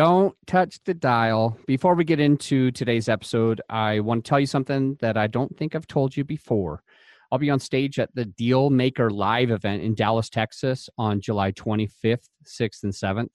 [0.00, 1.58] Don't touch the dial.
[1.66, 5.54] Before we get into today's episode, I want to tell you something that I don't
[5.58, 6.82] think I've told you before.
[7.30, 11.52] I'll be on stage at the Deal Maker Live event in Dallas, Texas on July
[11.52, 13.28] 25th, 6th, and 7th.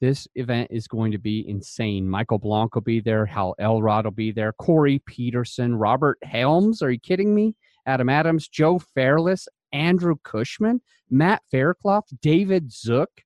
[0.00, 2.10] This event is going to be insane.
[2.10, 3.24] Michael Blank will be there.
[3.24, 4.54] Hal Elrod will be there.
[4.54, 6.82] Corey Peterson, Robert Helms.
[6.82, 7.54] Are you kidding me?
[7.86, 13.22] Adam Adams, Joe Fairless, Andrew Cushman, Matt Faircloth, David Zook,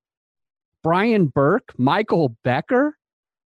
[0.82, 2.96] Brian Burke, Michael Becker,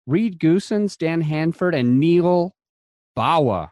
[0.05, 2.55] Reed Goossens, Dan Handford, and Neal
[3.17, 3.69] Bawa.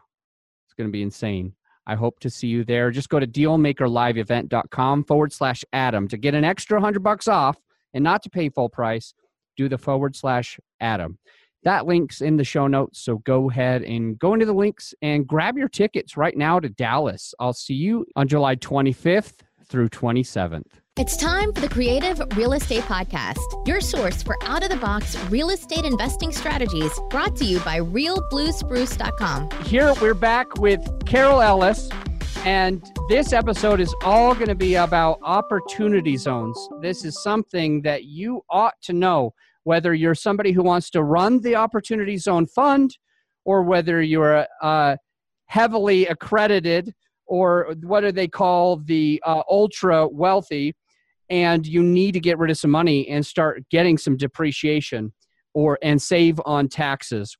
[0.66, 1.54] It's going to be insane.
[1.86, 2.90] I hope to see you there.
[2.90, 7.56] Just go to dealmakerliveevent.com forward slash Adam to get an extra hundred bucks off
[7.94, 9.14] and not to pay full price.
[9.56, 11.18] Do the forward slash Adam.
[11.62, 13.00] That link's in the show notes.
[13.00, 16.68] So go ahead and go into the links and grab your tickets right now to
[16.68, 17.34] Dallas.
[17.40, 20.80] I'll see you on July 25th through 27th.
[20.98, 25.14] It's time for the Creative Real Estate Podcast, your source for out of the box
[25.24, 29.50] real estate investing strategies brought to you by realbluespruce.com.
[29.66, 31.90] Here we're back with Carol Ellis,
[32.46, 36.58] and this episode is all going to be about opportunity zones.
[36.80, 41.42] This is something that you ought to know whether you're somebody who wants to run
[41.42, 42.96] the opportunity zone fund
[43.44, 44.96] or whether you're uh,
[45.44, 46.94] heavily accredited
[47.26, 50.74] or what do they call the uh, ultra wealthy
[51.28, 55.12] and you need to get rid of some money and start getting some depreciation
[55.54, 57.36] or and save on taxes.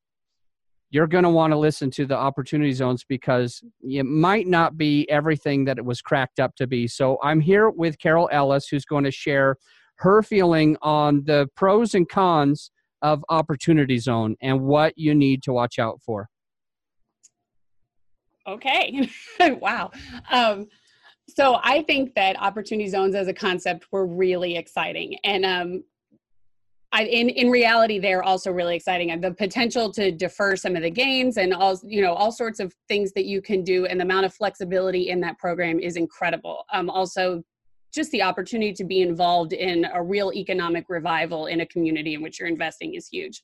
[0.91, 5.09] You're going to want to listen to the opportunity zones because it might not be
[5.11, 6.87] everything that it was cracked up to be.
[6.87, 9.57] So i'm here with carol ellis who's going to share
[9.97, 12.71] her feeling on the pros and cons
[13.03, 16.29] of opportunity zone and what you need to watch out for.
[18.47, 19.11] Okay.
[19.61, 19.91] Wow.
[20.31, 20.69] Um,
[21.29, 25.19] so I think that opportunity zones as a concept were really exciting.
[25.25, 25.85] And um,
[26.93, 29.11] I, in in reality, they're also really exciting.
[29.11, 32.61] And the potential to defer some of the gains and all you know all sorts
[32.61, 35.97] of things that you can do, and the amount of flexibility in that program is
[35.97, 36.65] incredible.
[36.73, 37.43] Um, also,
[37.93, 42.23] just the opportunity to be involved in a real economic revival in a community in
[42.23, 43.43] which you're investing is huge.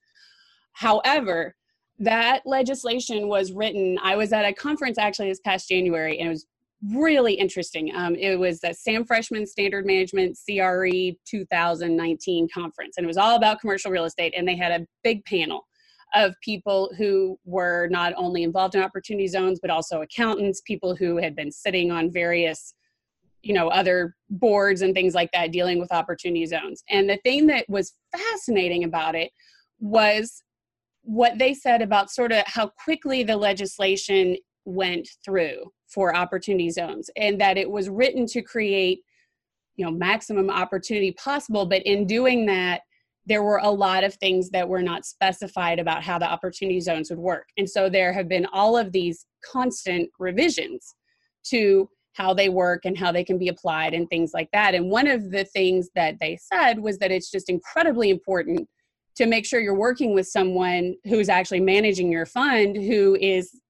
[0.75, 1.57] However,
[1.99, 3.99] that legislation was written.
[4.03, 6.47] I was at a conference actually this past January, and it was
[6.91, 7.93] really interesting.
[7.95, 13.37] Um, it was the Sam Freshman Standard Management CRE 2019 conference, and it was all
[13.37, 14.35] about commercial real estate.
[14.37, 15.67] And they had a big panel
[16.15, 21.17] of people who were not only involved in opportunity zones, but also accountants, people who
[21.17, 22.75] had been sitting on various
[23.43, 27.47] you know other boards and things like that dealing with opportunity zones and the thing
[27.47, 29.33] that was fascinating about it
[29.81, 30.43] was
[31.03, 37.11] what they said about sort of how quickly the legislation went through for opportunity zones
[37.17, 39.01] and that it was written to create
[39.77, 42.83] you know maximum opportunity possible but in doing that
[43.27, 47.09] there were a lot of things that were not specified about how the opportunity zones
[47.11, 47.47] would work.
[47.57, 50.95] And so there have been all of these constant revisions
[51.45, 54.75] to how they work and how they can be applied and things like that.
[54.75, 58.69] And one of the things that they said was that it's just incredibly important
[59.15, 63.61] to make sure you're working with someone who's actually managing your fund who is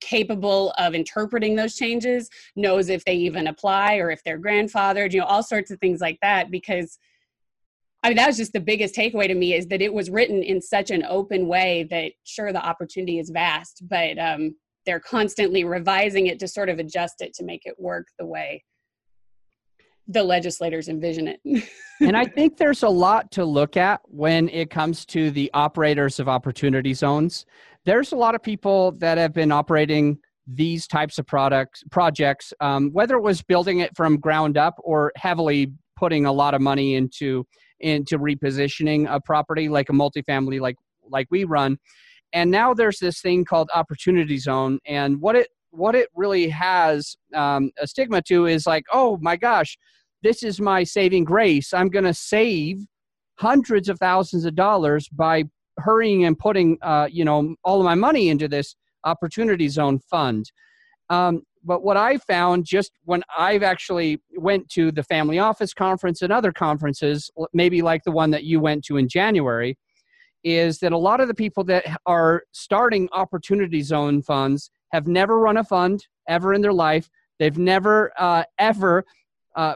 [0.00, 5.20] capable of interpreting those changes, knows if they even apply or if they're grandfathered, you
[5.20, 6.50] know, all sorts of things like that.
[6.50, 6.98] Because
[8.02, 10.42] I mean, that was just the biggest takeaway to me is that it was written
[10.42, 14.56] in such an open way that sure, the opportunity is vast, but um,
[14.86, 18.64] they're constantly revising it to sort of adjust it to make it work the way
[20.10, 21.40] the legislators envision it.
[22.00, 26.18] and I think there's a lot to look at when it comes to the operators
[26.18, 27.46] of opportunity zones
[27.84, 32.90] there's a lot of people that have been operating these types of products projects um,
[32.92, 36.94] whether it was building it from ground up or heavily putting a lot of money
[36.94, 37.46] into
[37.80, 40.76] into repositioning a property like a multifamily like
[41.08, 41.78] like we run.
[42.32, 44.78] And now there's this thing called opportunity zone.
[44.86, 49.36] And what it what it really has um, a stigma to is like oh my
[49.36, 49.76] gosh
[50.22, 51.72] this is my saving grace.
[51.72, 52.84] I'm going to save
[53.38, 55.44] hundreds of thousands of dollars by
[55.80, 60.50] hurrying and putting uh, you know all of my money into this opportunity zone fund.
[61.08, 66.22] Um, but what i found just when i've actually went to the family office conference
[66.22, 69.76] and other conferences maybe like the one that you went to in january
[70.44, 75.38] is that a lot of the people that are starting opportunity zone funds have never
[75.38, 77.08] run a fund ever in their life.
[77.38, 79.04] They've never uh, ever
[79.56, 79.74] uh,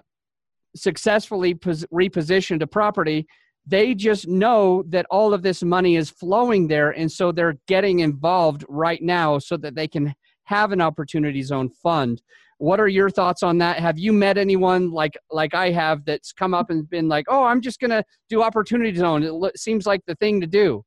[0.74, 3.26] successfully pos- repositioned a property
[3.66, 8.00] they just know that all of this money is flowing there and so they're getting
[8.00, 10.14] involved right now so that they can
[10.44, 12.20] have an opportunity zone fund
[12.58, 13.78] What are your thoughts on that?
[13.80, 17.44] Have you met anyone like like I have that's come up and been like, "Oh,
[17.44, 19.22] I'm just going to do opportunity zone.
[19.22, 20.84] It seems like the thing to do."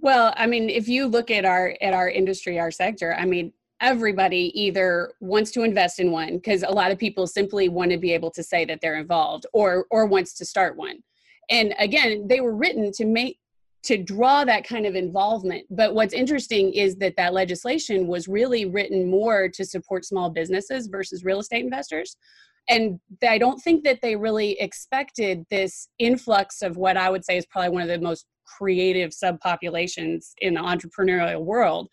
[0.00, 3.52] Well, I mean, if you look at our at our industry, our sector, I mean,
[3.80, 7.98] everybody either wants to invest in one because a lot of people simply want to
[7.98, 11.02] be able to say that they're involved or or wants to start one.
[11.48, 13.38] And again, they were written to make
[13.84, 15.64] to draw that kind of involvement.
[15.70, 20.88] But what's interesting is that that legislation was really written more to support small businesses
[20.88, 22.16] versus real estate investors.
[22.68, 27.36] And I don't think that they really expected this influx of what I would say
[27.36, 31.88] is probably one of the most creative subpopulations in the entrepreneurial world.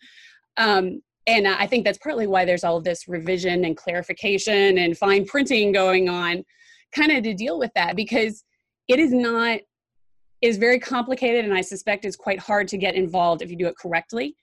[0.56, 5.24] Um, and I think that's partly why there's all this revision and clarification and fine
[5.24, 6.44] printing going on,
[6.92, 8.42] kind of to deal with that because
[8.88, 9.60] it is not
[10.40, 13.66] is very complicated and i suspect it's quite hard to get involved if you do
[13.66, 14.36] it correctly.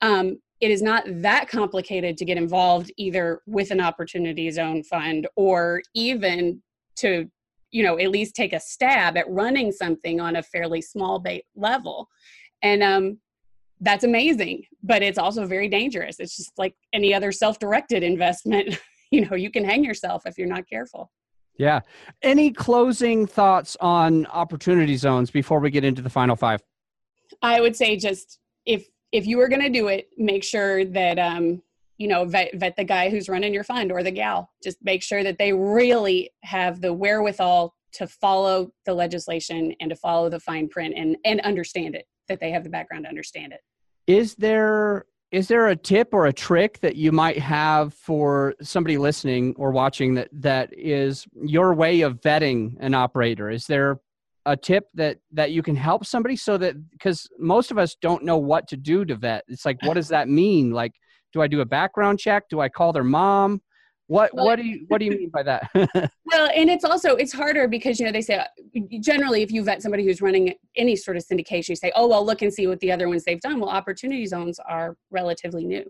[0.00, 5.26] Um, it is not that complicated to get involved either with an opportunity zone fund
[5.36, 6.62] or even
[6.96, 7.28] to
[7.70, 11.44] you know at least take a stab at running something on a fairly small bait
[11.54, 12.08] level.
[12.62, 13.18] And um,
[13.80, 16.20] that's amazing but it's also very dangerous.
[16.20, 18.78] It's just like any other self-directed investment
[19.10, 21.10] you know you can hang yourself if you're not careful
[21.58, 21.80] yeah.
[22.22, 26.62] Any closing thoughts on opportunity zones before we get into the final five?
[27.42, 31.18] I would say just if if you are going to do it, make sure that
[31.18, 31.60] um,
[31.98, 34.50] you know vet, vet the guy who's running your fund or the gal.
[34.62, 39.96] Just make sure that they really have the wherewithal to follow the legislation and to
[39.96, 42.06] follow the fine print and and understand it.
[42.28, 43.60] That they have the background to understand it.
[44.06, 48.96] Is there is there a tip or a trick that you might have for somebody
[48.96, 53.50] listening or watching that that is your way of vetting an operator?
[53.50, 54.00] Is there
[54.46, 58.24] a tip that that you can help somebody so that because most of us don't
[58.24, 59.44] know what to do to vet.
[59.46, 60.70] It's like what does that mean?
[60.70, 60.94] Like
[61.34, 62.48] do i do a background check?
[62.48, 63.60] Do i call their mom
[64.08, 65.70] what well, what do you what do you mean by that?
[65.74, 68.42] well, and it's also it's harder because you know they say
[69.00, 72.24] generally if you vet somebody who's running any sort of syndication, you say, oh well,
[72.24, 73.60] look and see what the other ones they've done.
[73.60, 75.84] Well, opportunity zones are relatively new.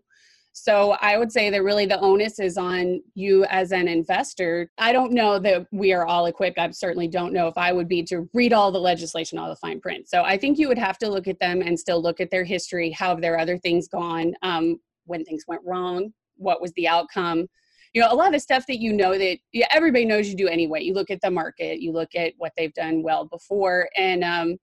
[0.52, 4.68] So I would say that really the onus is on you as an investor.
[4.78, 6.58] I don't know that we are all equipped.
[6.58, 9.56] I certainly don't know if I would be to read all the legislation, all the
[9.56, 10.08] fine print.
[10.08, 12.42] So I think you would have to look at them and still look at their
[12.42, 12.90] history.
[12.90, 14.34] How have their other things gone?
[14.42, 16.12] Um, when things went wrong?
[16.36, 17.46] What was the outcome?
[17.94, 20.48] You know a lot of stuff that you know that yeah, everybody knows you do
[20.48, 20.82] anyway.
[20.82, 24.56] You look at the market you look at what they've done well before and um,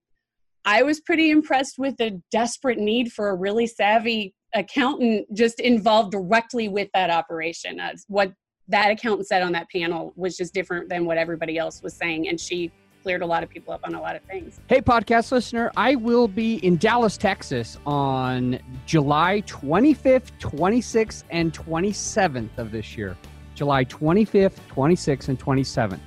[0.65, 6.11] i was pretty impressed with the desperate need for a really savvy accountant just involved
[6.11, 7.79] directly with that operation.
[7.79, 8.33] Uh, what
[8.67, 12.27] that accountant said on that panel was just different than what everybody else was saying
[12.27, 12.71] and she
[13.05, 14.59] cleared a lot of people up on a lot of things.
[14.67, 18.57] Hey, podcast listener, I will be in Dallas, Texas on
[18.87, 23.15] July 25th, 26th, and 27th of this year.
[23.53, 25.99] July 25th, 26th, and 27th.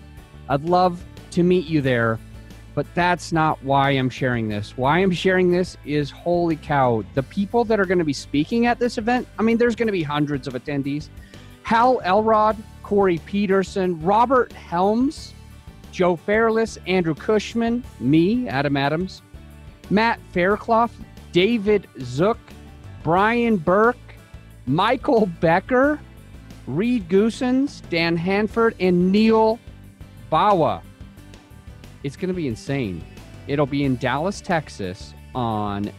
[0.49, 2.19] I'd love to meet you there,
[2.75, 4.77] but that's not why I'm sharing this.
[4.77, 8.67] Why I'm sharing this is holy cow, the people that are going to be speaking
[8.67, 11.11] at this event, I mean, there's going to be hundreds of attendees.
[11.63, 15.33] Hal Elrod, Corey Peterson, Robert Helms,
[15.93, 19.23] Joe Fairless, Andrew Cushman, me, Adam Adams,
[19.91, 20.95] Matt Faircloth,
[21.33, 22.39] David Zook,
[23.03, 23.97] Brian Burke,
[24.67, 25.99] Michael Becker,
[26.67, 29.59] Reed Goossens, Dan Handford, and Neal
[30.31, 30.83] Bawa.
[32.05, 33.03] It's going to be insane.
[33.47, 35.91] It'll be in Dallas, Texas on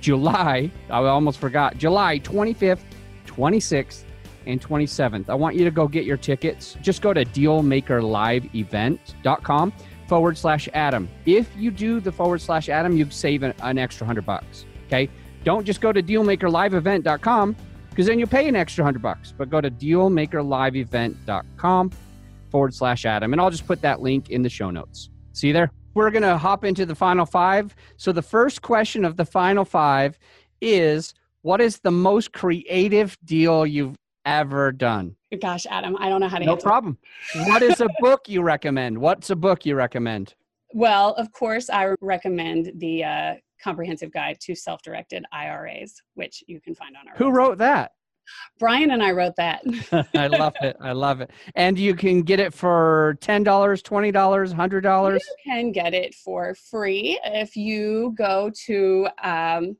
[0.00, 2.80] July, I almost forgot, July 25th,
[3.26, 4.04] 26th,
[4.46, 5.28] and 27th.
[5.28, 6.76] I want you to go get your tickets.
[6.80, 9.72] Just go to dealmakerliveevent.com
[10.06, 11.08] forward slash Adam.
[11.24, 14.64] If you do the forward slash Adam, you save an, an extra hundred bucks.
[14.86, 15.08] Okay.
[15.44, 17.56] Don't just go to dealmakerliveevent.com
[17.90, 21.92] because then you pay an extra hundred bucks, but go to dealmakerliveevent.com
[22.50, 23.32] forward slash Adam.
[23.32, 25.10] And I'll just put that link in the show notes.
[25.32, 25.70] See you there.
[25.94, 27.74] We're going to hop into the final five.
[27.96, 30.18] So the first question of the final five
[30.60, 33.96] is what is the most creative deal you've
[34.26, 35.16] ever done?
[35.40, 36.98] Gosh, Adam, I don't know how to no problem.
[37.46, 38.98] what is a book you recommend?
[38.98, 40.34] What's a book you recommend?
[40.74, 46.74] Well, of course, I recommend the uh, comprehensive guide to self-directed IRAs, which you can
[46.74, 47.14] find on our.
[47.16, 47.36] Who website.
[47.36, 47.92] wrote that?
[48.58, 49.62] Brian and I wrote that.
[50.14, 50.76] I love it.
[50.80, 51.30] I love it.
[51.54, 55.12] And you can get it for $10, $20, $100?
[55.12, 59.76] You can get it for free if you go to um,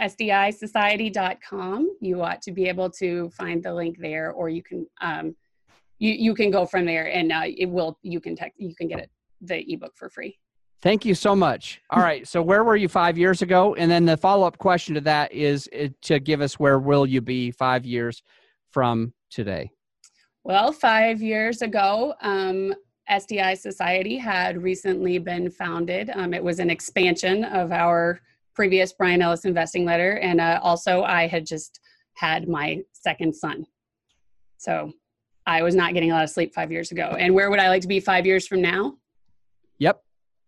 [0.00, 1.96] sdisociety.com.
[2.00, 5.34] You ought to be able to find the link there, or you can um,
[5.98, 8.88] you you can go from there, and uh, it will you can text you can
[8.88, 10.38] get it the ebook for free.
[10.80, 11.80] Thank you so much.
[11.90, 13.74] All right, so where were you five years ago?
[13.74, 17.04] And then the follow up question to that is uh, to give us where will
[17.04, 18.22] you be five years
[18.70, 19.70] from today?
[20.44, 22.72] Well, five years ago, um,
[23.10, 26.10] SDI Society had recently been founded.
[26.14, 28.20] Um, it was an expansion of our
[28.58, 30.18] previous Brian Ellis investing letter.
[30.18, 31.78] And uh, also, I had just
[32.14, 33.64] had my second son.
[34.56, 34.92] So
[35.46, 37.14] I was not getting a lot of sleep five years ago.
[37.16, 38.94] And where would I like to be five years from now?
[39.78, 40.02] Yep.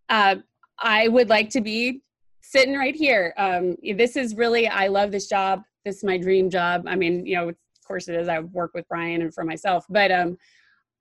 [0.08, 0.36] Uh,
[0.80, 2.02] I would like to be
[2.42, 3.32] sitting right here.
[3.36, 5.62] Um, this is really, I love this job.
[5.84, 6.86] This is my dream job.
[6.88, 8.26] I mean, you know, of course it is.
[8.26, 10.36] I work with Brian and for myself, but um,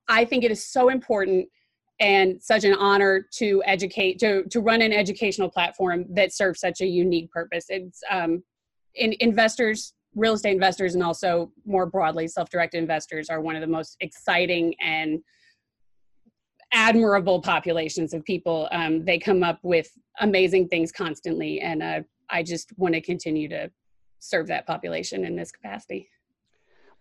[0.07, 1.47] I think it is so important
[1.99, 6.81] and such an honor to educate to to run an educational platform that serves such
[6.81, 7.65] a unique purpose.
[7.69, 8.43] It's um,
[8.95, 13.67] in, investors, real estate investors, and also more broadly, self-directed investors are one of the
[13.67, 15.19] most exciting and
[16.71, 18.67] admirable populations of people.
[18.71, 19.89] Um, they come up with
[20.19, 23.71] amazing things constantly, and uh, I just want to continue to
[24.19, 26.09] serve that population in this capacity.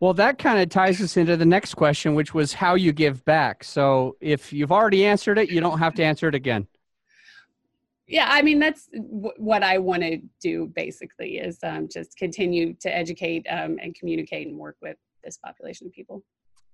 [0.00, 3.24] Well, that kind of ties us into the next question, which was how you give
[3.24, 3.64] back.
[3.64, 6.68] So if you've already answered it, you don't have to answer it again.
[8.06, 10.66] Yeah, I mean that's w- what I want to do.
[10.74, 15.86] Basically, is um, just continue to educate um, and communicate and work with this population
[15.88, 16.24] of people.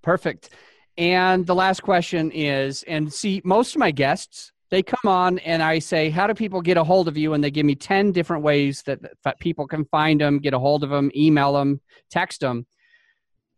[0.01, 0.51] Perfect.
[0.97, 5.61] And the last question is, and see, most of my guests, they come on and
[5.61, 7.33] I say, How do people get a hold of you?
[7.33, 10.59] And they give me 10 different ways that, that people can find them, get a
[10.59, 12.65] hold of them, email them, text them.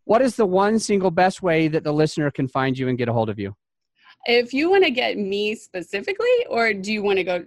[0.08, 3.10] What is the one single best way that the listener can find you and get
[3.10, 3.54] a hold of you?
[4.26, 7.46] If you want to get me specifically, or do you want to go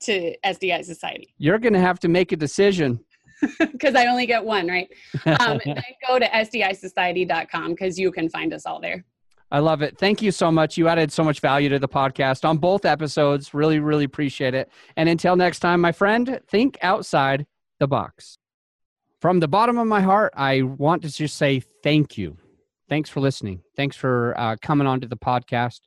[0.00, 1.32] to SDI Society?
[1.38, 2.98] You're going to have to make a decision
[3.60, 4.88] because I only get one, right?
[5.38, 9.04] Um, then go to sdisociety.com because you can find us all there.
[9.52, 9.96] I love it.
[9.96, 10.76] Thank you so much.
[10.76, 13.54] You added so much value to the podcast on both episodes.
[13.54, 14.70] Really, really appreciate it.
[14.96, 17.46] And until next time, my friend, think outside
[17.78, 18.38] the box.
[19.20, 22.36] From the bottom of my heart, I want to just say thank you.
[22.88, 23.62] Thanks for listening.
[23.74, 25.80] Thanks for uh, coming on to the podcast.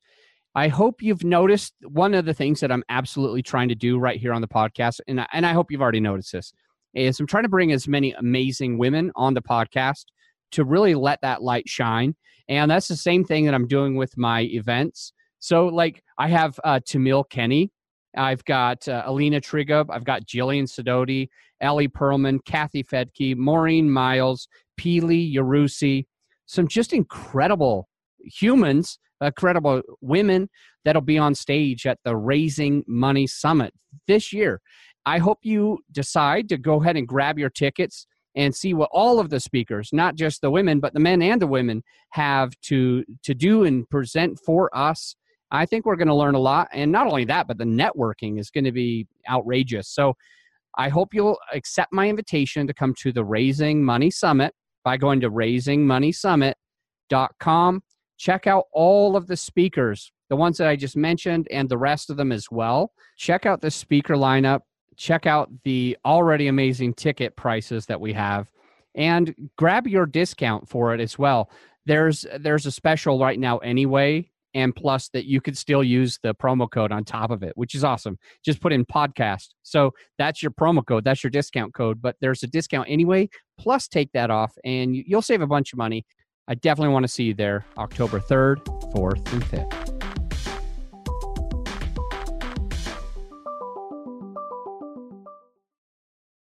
[0.55, 4.19] I hope you've noticed one of the things that I'm absolutely trying to do right
[4.19, 6.53] here on the podcast, and, and I hope you've already noticed this
[6.95, 10.05] is I'm trying to bring as many amazing women on the podcast
[10.51, 12.15] to really let that light shine.
[12.47, 15.13] And that's the same thing that I'm doing with my events.
[15.37, 17.71] So, like, I have uh, Tamiel Kenney,
[18.17, 21.29] I've got uh, Alina Trigub, I've got Jillian Sidoti,
[21.61, 24.47] Ellie Perlman, Kathy Fettke, Maureen Miles,
[24.79, 26.05] Pili Yarusi,
[26.45, 27.87] some just incredible
[28.23, 30.49] humans, incredible women
[30.85, 33.73] that'll be on stage at the Raising Money Summit
[34.07, 34.61] this year.
[35.05, 39.19] I hope you decide to go ahead and grab your tickets and see what all
[39.19, 43.03] of the speakers, not just the women, but the men and the women, have to
[43.23, 45.15] to do and present for us.
[45.51, 48.39] I think we're going to learn a lot, and not only that, but the networking
[48.39, 49.87] is going to be outrageous.
[49.87, 50.15] So,
[50.77, 54.53] I hope you'll accept my invitation to come to the Raising Money Summit
[54.83, 57.83] by going to raisingmoneysummit.com.
[58.17, 62.11] Check out all of the speakers, the ones that I just mentioned, and the rest
[62.11, 62.91] of them as well.
[63.17, 64.59] Check out the speaker lineup
[64.99, 68.51] check out the already amazing ticket prices that we have
[68.95, 71.49] and grab your discount for it as well.
[71.85, 76.33] There's there's a special right now anyway and plus that you could still use the
[76.35, 78.17] promo code on top of it, which is awesome.
[78.43, 79.49] Just put in podcast.
[79.63, 83.29] So that's your promo code, that's your discount code, but there's a discount anyway.
[83.57, 86.05] Plus take that off and you'll save a bunch of money.
[86.47, 89.98] I definitely want to see you there October 3rd, 4th, and 5th.